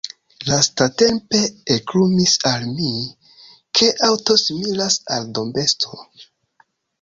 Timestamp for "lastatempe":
0.51-1.41